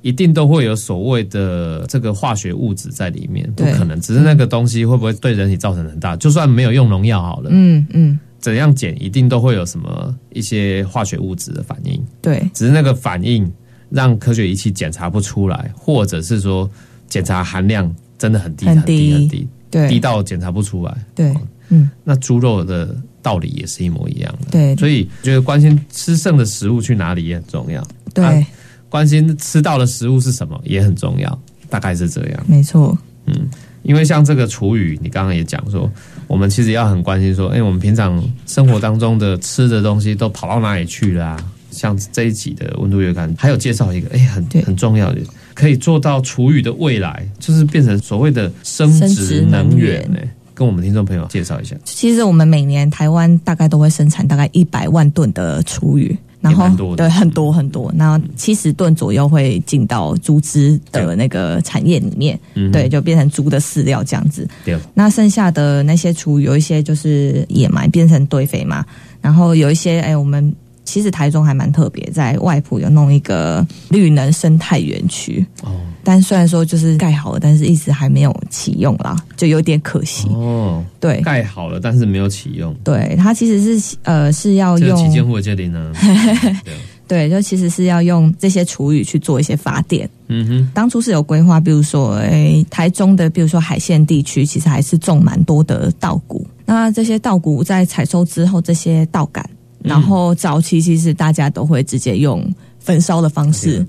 [0.00, 12.42] 一定都会有所谓的这个化学物质在里面，不可能，只是那个东西会不会对人体造成很大，就算没有用农药好了，嗯嗯，怎样检一定都会有什么一些化学物质的反应，对。
[12.54, 13.52] 只是那个反应
[13.90, 16.70] 让科学仪器检查不出来，或者是说
[17.08, 19.48] 检查含量真的很低很很低低很低，
[19.90, 20.96] 低到检查不出来。
[21.14, 21.90] 对哦，嗯。
[22.04, 24.50] 那猪肉的道理也是一模一样的。
[24.50, 24.76] 对。
[24.76, 28.24] 所以觉得关心吃剩的食物去哪里也很重要，对。
[28.24, 28.46] 啊，
[28.88, 32.44] 关心吃到的食物是什么也很重要，大概是这样。
[32.46, 33.48] 没错，嗯
[33.84, 35.90] 因为像这个厨余，你刚刚也讲说，
[36.26, 41.52] 我们其实要很关心说，哎、我们平常生活当中的吃的东西都跑到哪里去了啊？
[41.70, 45.20] 像这一集的温度月刊还有介绍一个，哎、很很重要的，
[45.54, 51.76] 可以做到厨余的未来，就是变成所谓的生生殖殖能源、跟我们听众朋友介绍一下。
[51.84, 64.48] 其实我们每年台湾大概都会生产大概一百万吨的厨余，然后对很多很多，那七十吨左右会进到猪只的那个产业里面，嗯对，就变成猪的饲料这样子。
[64.64, 68.84] 对，那剩下的那些厨余有一些就是野埋变成堆肥嘛，
[69.20, 70.52] 然后有一些哎，我们
[70.88, 75.70] 其实台中还蛮特别，在外埔有弄一个绿能生态园区，哦
[76.02, 80.26] 但虽然说就是盖好了，但是一直还没有启用啦，就有点可惜。
[80.30, 82.74] 哦，对盖好了，但是没有启用。
[82.82, 85.92] 对，它其实是呃是要用会这里呢？
[86.64, 90.08] 对对，就其实是要用这些厨余去做一些发电。
[90.28, 96.46] 嗯哼，当初是有规划，比如说，诶，台中的，比如说海线地区，其实还是种蛮多的稻谷。
[96.64, 102.44] 那这些稻谷在采收之后，这些稻杆，嗯然后早期其实大家都会直接用
[102.78, 103.84] 焚烧的方式。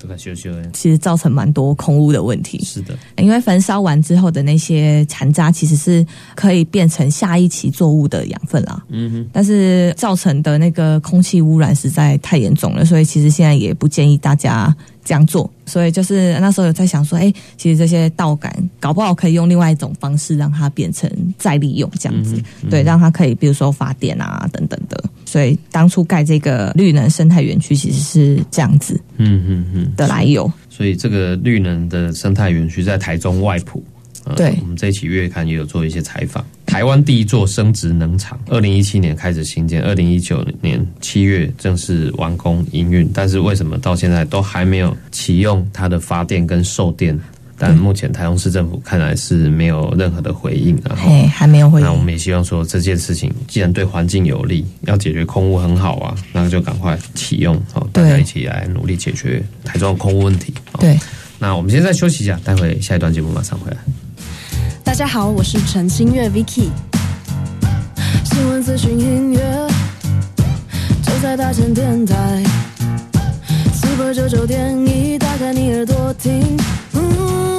[0.74, 2.62] 其实造成蛮多空污的问题。
[2.64, 8.84] 是的，因为焚烧完之后的那些残渣，其实是可以变成下一期作物的养分啦。
[8.90, 15.50] 嗯哼，但是造成的那个空气污染实在太严重了，所以其实现在也不建议大家这样做。
[15.66, 25.02] 所以就是那时候有在想说，哎、其实这些稻杆搞不好可以用另外一种方式让它变成再利用这样子，对，让它可以比如说发电啊等等的。
[25.30, 29.94] 所以当初盖这个绿能生态园区其实是这样子嗯嗯嗯。
[29.96, 30.52] 的来由。
[30.70, 33.84] 所以这个绿能的生态园区在台中外埔。
[34.26, 36.46] 呃对我们这一期月刊也有做一些采访。
[36.66, 47.18] 台湾第一座生殖能厂，二零一七年开始兴建，二零一九年七月正式完工营运，但是为什么到现在都还没有启用它的发电跟售电？
[47.62, 51.86] 但目前台中市政府看来是没有任何的回应，然后嘿，还没有回应。
[51.86, 60.54] 那我们也希望说这件事情既然对环境有利，要解决空污很好啊，那就赶快启用，好，大家一起来努力解决台中的空污问题。
[60.72, 60.98] 好对，
[61.38, 63.78] 那我们现在休息一下，待会下一段节目马上回来。
[64.82, 66.70] 大家好，我是陈新月 Vicky，
[68.24, 69.68] 新闻资讯音乐
[71.04, 72.42] 就在大千电台
[73.74, 76.58] ，Super 九九点一，打开你耳朵听。
[76.96, 77.59] Ooh.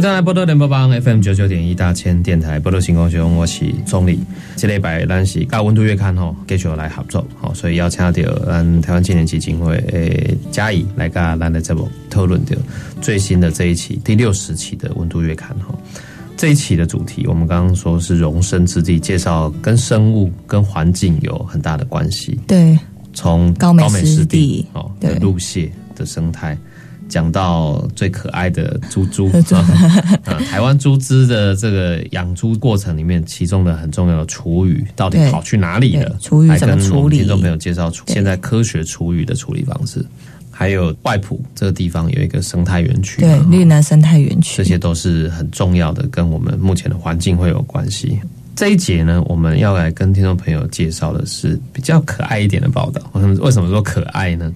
[0.00, 4.18] 迎登来波多联播帮 FM 九九点一大千电台波多星空兄，我是钟理。
[4.56, 8.10] 这礼拜咱是甲温度月刊吼，继续来合作，吼，所以邀请到
[8.46, 12.56] 咱台湾青年基金会诶嘉怡来甲咱的节目讨论掉
[13.02, 15.78] 最新的这一期第六十期的温度月刊吼。
[16.34, 22.40] 这一期的主题，我们刚刚说是容身之地，介绍跟生物、跟环境有很大的关系。
[22.46, 22.78] 对，
[23.12, 26.56] 从高美湿湿地哦对的鹿蟹的生态，
[27.10, 29.28] 讲到最可爱的猪猪
[30.24, 36.18] 啊，台湾猪只的这个养猪过程里面，其中的很重要的厨余到底跑去哪里了对？
[36.20, 40.02] 厨余怎么处理听众朋友介绍现在科学厨余的处理方式。
[40.50, 48.20] 还有外埔这个地方有一个生态园区嘛，对，哦绿南生态园区这些都是很重要的，跟我们目前的环境会有关系。
[48.54, 53.00] 这一节呢，我们要来跟听众朋友介绍的是比较可爱一点的报道。
[53.14, 54.52] 为什么说可爱呢？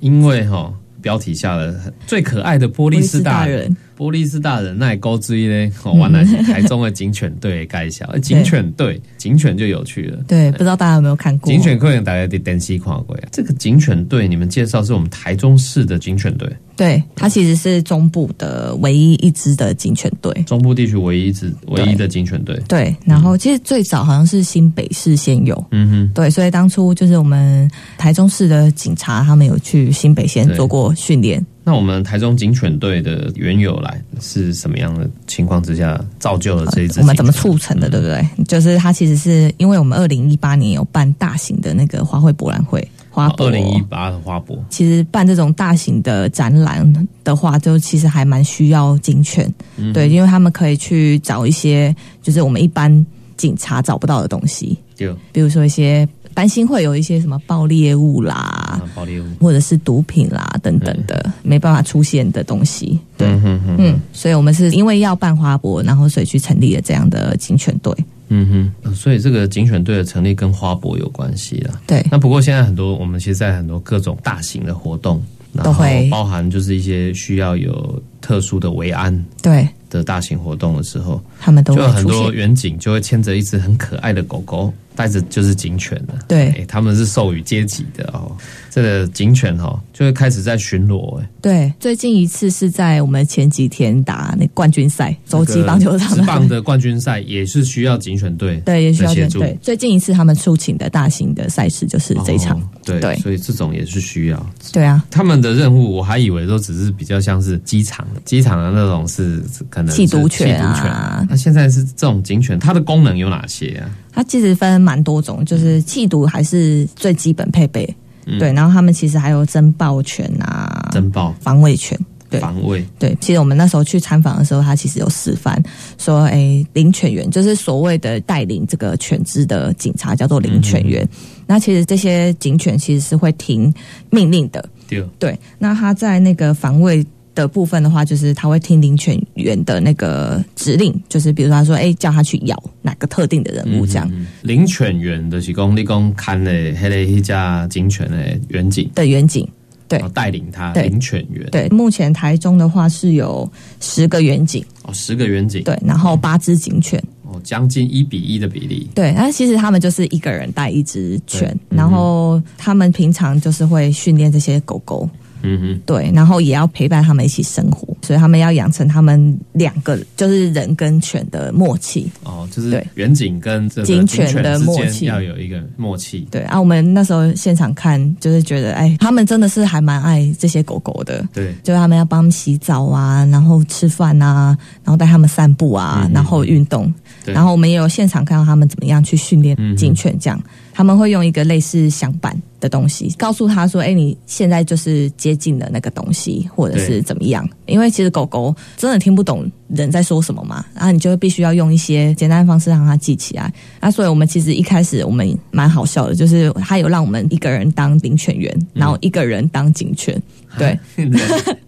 [0.00, 0.72] 因为哈、
[1.06, 5.72] 标题下的最可爱的波利斯大人，波利斯大人那也高之一呢。
[5.82, 10.18] 哦，完了，台中的警犬队的介绍，警犬队，警犬就有趣了。
[10.28, 11.50] 对，不知道大家有没有看过？
[11.50, 13.28] 警犬可能大家得单西看过呀。
[13.32, 20.32] 这个警犬队，你们介绍是我们台中市的警犬队，对，它其实是中部的唯一一支的警犬队。
[20.46, 22.60] 中部地区唯一一支唯一的警犬队。
[22.68, 26.10] 对，然后其实最早好像是新北市先有，嗯哼。
[26.14, 31.44] 对，所以当初就是我们台中市的警察，他们有去新北县做过训练。
[31.66, 37.00] 那我们台中警犬队的缘由来是什么样的情况之下造就了这一支？
[37.00, 38.24] 我们怎么促成的，对不对？
[38.44, 44.56] 就是它其实是因为我们二零一八年有办大型的那个花卉博览会，花博二零一八的花博？
[44.70, 53.04] 其实办这种大型的展览的话，就其实还蛮需要警犬，嗯对，因为他们可以去找一些就是我们一般
[53.36, 59.24] 警察找不到的东西，就，比如说一些担心会有一些什么爆裂物啦，啊，保利物。
[59.40, 63.00] 或者是毒品啦等等的没办法出现的东西。
[63.16, 67.90] 对，嗯哼哼，嗯，所以我们是因为要办花博，然后所以去成立了这样的警犬队。
[68.28, 71.80] 嗯哼，所以这个警犬队的成立跟花博有关系啦。
[71.86, 75.22] 对，那不过现在很多，我们其实，在很多各种大型的活动，
[75.54, 82.22] 然后都会包含就是一些需要有特殊的维安对的大型活动的时候，他们都就有很会出现。
[82.22, 86.14] 多远景就会牵着一只很可爱的狗狗，带着就是警犬的。
[86.26, 88.34] 对哎，他们是授予阶级的哦。
[88.70, 91.18] 这个警犬哈、哦，就会开始在巡逻。
[91.18, 99.38] 哎，对，最近一次是在我们前几天打那冠军赛，洲际棒球场职棒的冠军赛也是需要警犬队对，也需要的协助。
[99.38, 99.56] 对。
[99.62, 102.58] 最近一次他们出勤的大型的赛事就是这一场。
[102.58, 104.46] 哦对对所以这种也是需要。
[104.72, 113.90] 对啊，他们的任务我还以为都只是比较像是机场的，机场的那种是可能缉毒犬啊那现在是这种警犬，它的功能有哪些啊？
[114.12, 117.84] 它其实分蛮多种，就是气毒还是最基本配备。
[118.26, 121.98] 嗯对，然后他们其实还有侦爆犬啊、侦报、防卫犬。
[122.28, 125.62] 对防卫，对，其实我们那时候去参访的时候，他其实有示范
[125.96, 131.08] 说，哎，领犬员就是所谓的带领这个犬只的警察，叫做领犬员。
[131.46, 133.72] 那其实这些警犬其实是会听
[134.10, 135.38] 命令的，对，对。
[135.56, 137.06] 那他在那个防卫
[137.36, 144.10] 的部分的话，就是他会听领犬员的那个指令，就是比如说他说，哎，叫他去咬哪个特定的人物这样。
[144.12, 149.46] 嗯领犬员的是讲你讲看的迄个一家警犬的远景，的远景，
[149.86, 153.48] 对带领他领犬员，对，目前台中的话是有
[153.80, 165.08] 十个远景，哦，十个远景，对，然后八只警犬，哦，将近一比一的比例，对，但其实他们就是一个人带一只犬，然后他们平常就是会训练这些狗狗，
[165.46, 172.10] 嗯哼，对，然后也要陪伴他们一起生活，所以他们要养成他们两个就是人跟犬的默契。
[172.24, 172.86] 哦，就是对。
[172.94, 175.06] 远景跟这个警犬的默契。
[175.06, 181.24] 要有一个默契，对啊，我们那时候现场看，就是觉得，哎，他们真的是还蛮爱这些狗狗的。
[181.32, 186.92] 对，就是他们要帮他们洗澡啊，然后吃饭啊，然后带他们散步啊，然后运动。
[187.24, 190.40] 然后我们也有现场看到他们怎么样去训练警犬，这样、
[190.76, 203.50] 他们会用一个类似响板，的东西，告诉他说：“哎、你现在就是接近的那个东西，或者是怎么样？”因为其实狗狗真的听不懂人在说什么嘛，然后你就必须要用一些简单的方式让它记起来。
[203.80, 210.20] 那所以我们其实一开始我们蛮好笑的，就是他有让我们一个人当领犬员，然后一个人当警犬，
[210.58, 210.78] 对，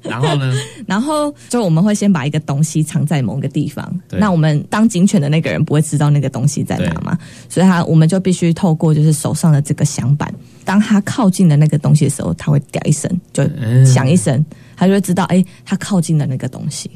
[0.02, 0.54] 然后呢？
[0.86, 7.16] 然后就我们会先把一个东西藏在某个地方，那我们当警犬的那个人不会知道那个东西在哪嘛，
[7.48, 10.32] 所以他我们就必须透过就是手上的这个响板，
[10.64, 14.44] 当他靠近的那个东西的时候，他会嗲一声，就嗯响一声，
[14.76, 16.90] 他就会知道哎，他靠近了那个东西。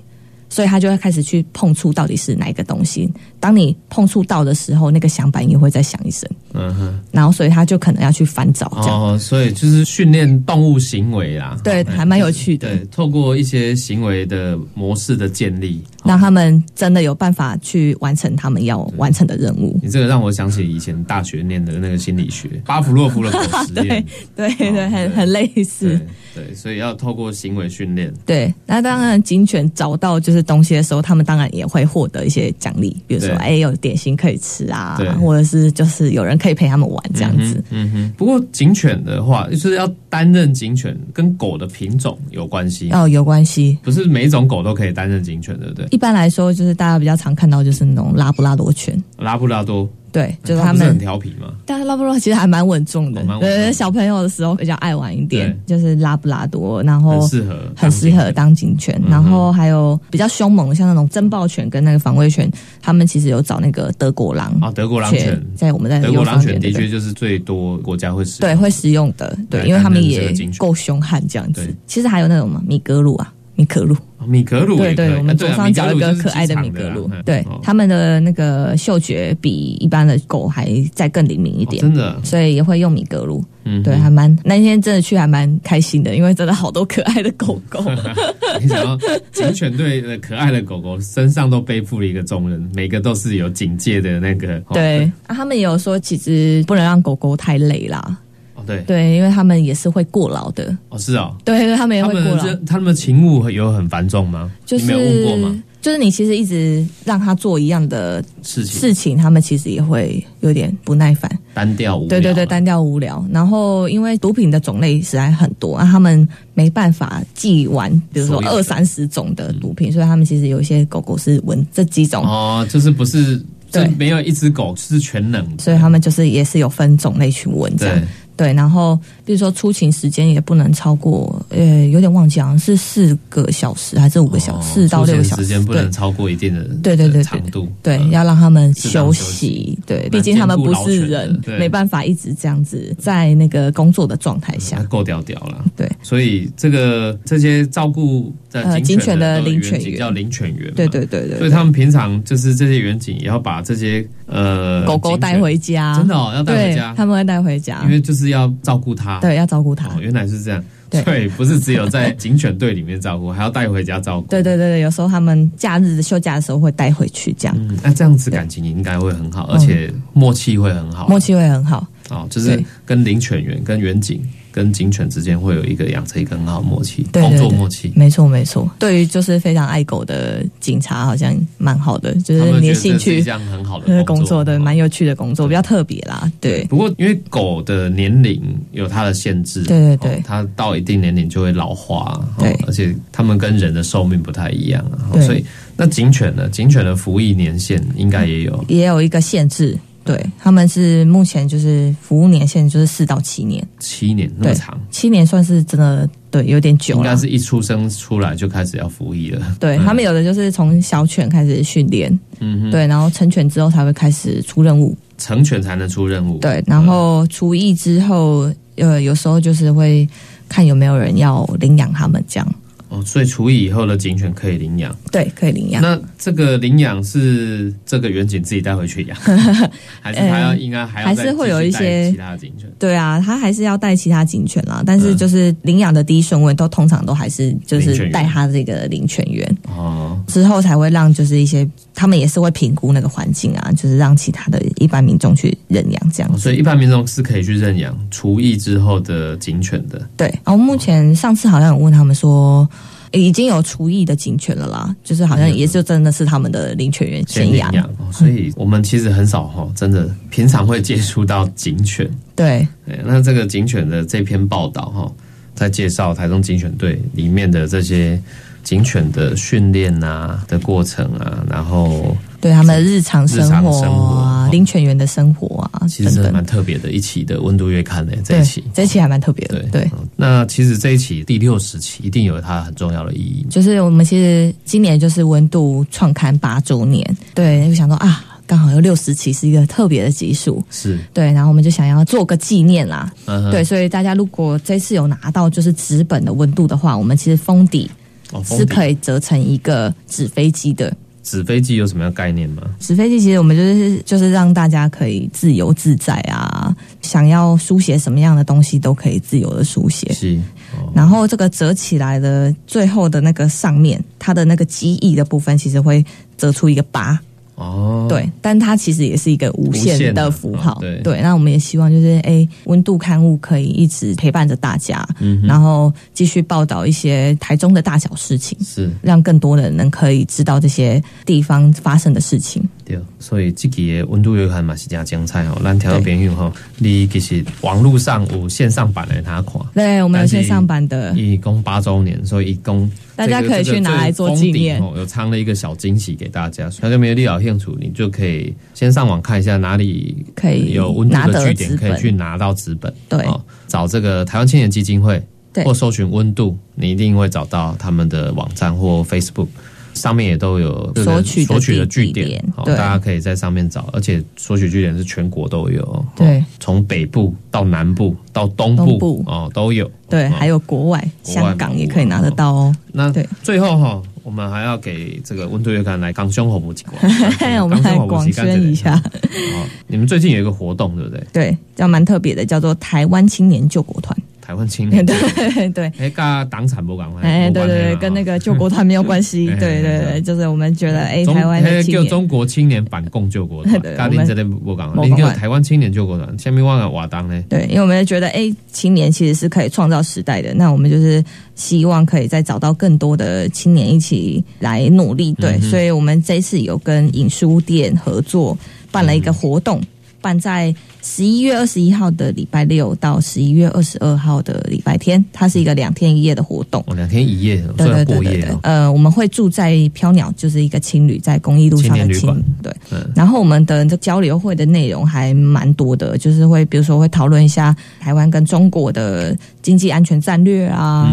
[0.48, 3.10] 所以他就会开始去碰触到底是哪一个东西。
[3.40, 9.02] 当你碰触到的时候，那个响板也会再响一声，嗯哼，然后所以他就可能要去翻找这样。
[9.02, 12.68] 哦，所以就是训练动物行为啦，对，哦还蛮有趣的。
[12.68, 19.78] 对，透过一些行为的模式的建立，让他们真的有办法去完成他们要完成的任务。
[19.82, 24.04] 你这个让我想起以前大学念的那个心理学，巴甫洛夫的狗实验，
[24.36, 26.00] 对对，对很很类似。
[26.34, 28.12] 对对，所以要透过行为训练。
[28.26, 37.62] 对，那当然，警犬找到就是东西的时候，他们当然也会获得一些奖励，比如说，对哎，有点心可以吃啊，或者是就是有人可以陪他们玩这样子。
[37.70, 43.78] 嗯哼，不过警犬的话，就是要担任警犬，跟狗的品种有关系，哦，有关系。
[43.82, 45.86] 不是每一种狗都可以担任警犬，对不对？
[45.90, 50.98] 一般来说，就是大家比较常看到就是那种拉布拉多犬，拉布拉多，对，就是它不是很。
[51.02, 58.30] 调皮嘛，但是拉布拉多其实还蛮稳重的对，小朋友的时候比较爱玩一点，就是拉布拉多，然后很适合，很适合。
[58.30, 62.48] 当警犬，然后还有比较凶猛的，像那种珍豹犬跟那个防卫犬，
[62.80, 68.52] 他们其实有找那个德国狼啊，德国狼犬，在我们在德国狼犬的确就是最多国家会使对。
[68.62, 71.74] 会使用的，对，因为他们也够凶悍这样子。
[71.86, 83.44] 其实还有那种嘛，米格鲁啊，米格鲁，哦米格鲁对对，我们左啊啊上角有一个可爱的米格鲁啊，对哦，他们的那个嗅觉比一般的狗还再更灵敏一点，哦真的，所以也会用米格鲁。
[83.64, 87.84] 嗯哼，对，还蛮那天真的去还蛮开心的，因为真的好多可爱的狗狗。
[88.60, 88.98] 你想要
[89.30, 94.56] 警犬队的可爱的狗狗身上都背负了一个重任，每个都是有警戒的那个。
[94.66, 98.18] 哦对，啊，他们也有说，其实不能让狗狗太累啦。
[98.62, 100.76] 哦对，对，因为他们也是会过劳的。
[100.88, 102.64] 哦是哦，对，对他们也他会过劳们。
[102.64, 104.50] 他们的勤务有很繁重吗？
[104.64, 105.62] 就是你没有问过吗？
[105.82, 111.28] 就是你其实一直让他做一样的事情事情，他们其实也会有点不耐烦。
[111.52, 113.26] 单调无聊，对对对，单调无聊。
[113.32, 122.24] 然后因为毒品的种类实在很多，啊，他们没办法记完，比如说二三十种的毒品，所以他们其实有一些狗狗是闻这几种。
[122.24, 123.36] 哦，就是不是，
[123.72, 128.02] 就对没有一只狗是全能的，所以他们就是也是有分种类去闻这样
[128.36, 139.78] 对，然后比如说出勤时间也不能超过，呃，有点忘记，好像是四个小时还是五个小时，四、到六个小时，时间不能超过一定的对对对对长度，对，嗯要让他们休休息息。
[139.86, 144.84] 对，毕竟他们不是人，对没办法一直这样子在那个工作的状态下那。
[144.84, 145.64] 够屌屌了。
[145.76, 159.20] 对所以这个这些照顾的呃警警犬的的领犬员叫领犬员嘛，对对对对对，所以他们平常就是这些远景也要把这些呃狗狗带回家，真的哦要带回家对他们会带回家因，为就是要照顾它。
[159.20, 159.88] 对，要照顾它。
[159.88, 160.62] 哦，原来是这样。
[160.90, 164.26] 对对，不是只有在警犬队里面照顾， 还要带回家照顾。
[164.28, 171.08] 对对对对，有时候他们假日休假的时候会带回去，这样嗯，那这样子感情应该会很好，而且默契会很好。
[171.08, 171.86] 默契会很好。
[172.10, 174.22] 哦，就是跟领犬员、跟远警、
[174.52, 177.92] 跟警犬之间会有一个养成一个很好的默契，对对工作默契。
[177.96, 183.22] 没错没错，对于就是非常爱狗的警察，好像蛮好的，就是你的兴趣这是一趣。
[183.22, 186.30] 项很好的呃，工作的哦蛮有趣的工作，比较特别啦。
[186.40, 188.40] 对，不过，因为狗的年龄
[188.72, 195.44] 有它的限制，对对对哦它到一定年龄就会老化，哦对而且它们跟人的寿命不太一样啊，哦所以
[195.76, 196.48] 那警犬呢？
[196.50, 207.00] 警犬的服役年限应该也有也有一个限制，对他们是目前就是服务年限就是四到七年，七年那么对长，七年算是真的对有点久了。
[207.00, 207.16] 应该。
[207.16, 209.56] 是一出生出来就开始要服役了。
[209.60, 216.38] 对他们有的就是从小犬开始训练，嗯哼，对，然后成犬之后才会开始出任务，成犬才能出任务。
[216.38, 220.08] 对，然后出役之后，呃，有时候就是会
[220.48, 222.54] 看有没有人要领养他们这样，
[222.92, 224.94] 哦，所以除役以后的警犬可以领养。
[225.10, 225.80] 对，可以领养。
[225.80, 229.16] 那这个领养是这个远景自己带回去养，
[230.00, 232.70] 还是他要应该还要再还是会有一些其他的警犬？
[232.78, 246.30] 对啊，他还是要带其他警犬啦，但是嗯就是领养的第一顺位都通常都还是就是带他这个领犬员，哦，之后才会让就是一些他们也是会评估那个环境啊，就是让其他的一般民众去认养这样。
[246.32, 250.00] 哦所以一般民众是可以去认养除役之后的警犬的。
[250.16, 252.68] 对，然后目前上次好像有问他们说，
[253.12, 257.78] 已经有厨艺的警犬了啦，就是好像也就真的是他们的领犬员先先养领。
[257.78, 262.10] 养，哦所以我们其实很少哈，真的平常会接触到警犬。
[262.34, 265.12] 对，对，那这个警犬的这篇报道哈，
[265.54, 268.20] 在介绍台中警犬队里面的这些
[268.62, 276.32] 警犬的训练啊的过程啊，然后对他们的日常生活啊，领犬员的生活啊，其实等等。
[276.32, 279.90] 蛮特别的一期的温度月刊的这一期，这一期还蛮特别的对。
[280.16, 283.46] 那其实这一期第六十期一定有它很重要的意义。
[283.50, 287.04] 就是我们其实今年就是温度创刊八周年，
[287.34, 293.12] 对，就想说啊，刚好有六十期是一个特别的集数，是，对，然后我们就想要做个纪念啦，
[293.50, 297.90] 对，，所以大家如果这次有拿到就是纸本的温度的话，我们其实封底
[298.32, 298.94] 哦，是可以。
[298.96, 300.92] 折成一个纸飞机的。
[301.22, 302.62] 纸飞机有什么样概念吗？
[302.80, 310.12] 纸飞机其实我们就是就是让大家可以自由自在啊，想要书写什么样的东西都可以自由的书写。
[310.12, 310.36] 是，
[310.72, 316.04] 哦，然后这个折起来的最后的那个上面，它的那个机翼的部分其实会
[316.36, 317.18] 折出一个八，
[317.62, 321.20] 哦，对，但它其实也是一个无无限限的的符号，哦对。
[321.22, 328.90] 那我们也希望就是，哎，温度刊物可以一直陪伴着大家，嗯然后继续报道一些台中的大小事情，是。
[329.00, 332.62] 让更多的人能可以知道这些地方发生的事情。
[332.96, 335.60] 对，所以这期的温度月刊嘛是真精彩哦。
[335.62, 346.70] 咱听到朋友吼，你其实网络上有线上版的他看，对，我们有线上版的，一共八周年，所以一共大家可以去拿来做纪念哦，有藏了一个小惊喜给大家。
[346.80, 352.92] 那就没有利好兴趣，你就可以先上网看一下哪里可以有温度的据点，可以去拿到纸本。
[353.08, 355.22] 对哦，找这个台湾青年基金会，
[355.52, 359.48] 对或搜寻温度，你一定会找到他们的网站或 Facebook。
[359.94, 362.74] 上面也都有这个索取的索取的据点对。
[362.76, 369.22] 大家可以在上面找，而且索取据点是全国都有，哦对，从北部到南部到东部。
[369.26, 370.32] 哦都有，对，哦。
[370.38, 372.76] 还有国外，香港也可以拿得到哦。
[372.92, 373.26] 那对。
[373.42, 376.84] 最后哈，我们还要给这个温度月刊来刚胸火补几
[377.62, 381.26] 我们来广宣一下，哦，你们最近有一个活动对不对？
[381.32, 384.16] 对，叫蛮特别的，叫做台湾青年救国团。
[384.42, 385.84] 台湾青年，对对。
[385.98, 389.48] 哎， 跟党产不赶快，哎，对对对，跟那个个救国团没有关系。
[389.50, 397.42] 哎对对对，就是我们觉得，哎，台湾的哎青年，叫中国青年反共救国团， 对咖喱这边不讲，没没你叫台湾青年救国团，下面忘了瓦当呢？
[397.48, 400.52] 对，因为我们觉得，哎，青年其实是可以创造时代的。
[400.54, 401.22] 那我们就是
[401.54, 405.32] 希望可以再找到更多的青年一起来努力。
[405.34, 408.56] 对，所以我们这一次有跟影书店合作
[408.90, 409.80] 办了一个活动，
[410.22, 416.82] 办在十一月二十一号的礼拜六到十一月二十二号的礼拜天，它是一个两天一夜的活动。
[416.86, 418.56] 哦，两天一夜，对对对对。
[418.62, 422.72] 呃，我们会住在飘鸟，就是一个青旅，在公益路上的旅馆对。
[422.90, 431.12] 嗯，然后我们的这交流会的内容还蛮多的，就是会比如说会讨论一下台湾跟中国的经济安全战略啊，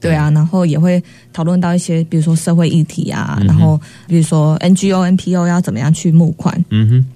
[0.00, 7.06] 对啊，然后也会讨论到一些比如说社会议题啊，嗯然后比如说 NGO、NPO 要怎么样去募款，嗯哼，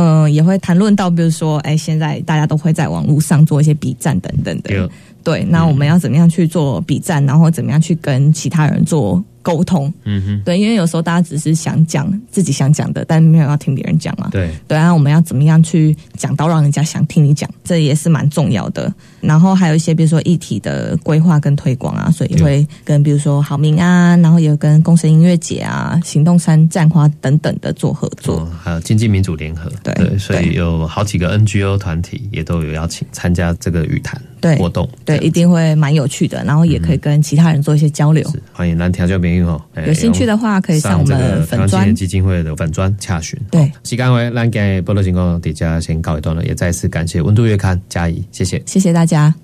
[0.00, 4.88] 嗯、也会谈论到比如说，哎，现在大家都会在网络上做一些比战等等的，对，
[5.24, 14.28] 对，那我们要怎么样去做比战，然后怎么样去跟其他人做沟通，嗯哼，对，因为有时候大家只是想讲自己想讲的，但没有要听别人讲嘛。
[14.30, 18.92] 对，对啊，我们要怎么样去讲到让人家想听你讲，这也是蛮重要的。
[19.22, 28.40] 然后还有一些比如说议题的规划跟推广啊，所以也会跟比如说好明啊，然后也跟公神音乐节啊、行动山战花等等的做合作。
[28.40, 38.28] 哦，还有经济民主联合，对所以有好几个 NGO 团体也都有邀请参加这个语坛对活动，对，一定会蛮有趣的，然后也可以跟其他人做一些交流。
[38.30, 41.94] 是欢迎蓝调教朋有兴趣的话，可以上我们粉砖个台湾青年。
[41.94, 43.38] 基金会的粉砖洽询。
[43.50, 48.62] 对好，时间为咱今日波罗情况底下先告一段落，也再次感谢温度月刊嘉怡，谢谢。
[48.66, 49.34] 谢谢大家。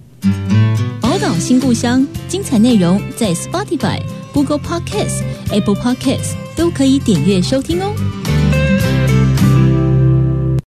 [1.00, 4.00] 宝岛新故乡，精彩内容在 Spotify、
[4.32, 8.43] Google Podcasts、Apple Podcasts 都可以点阅收听哦。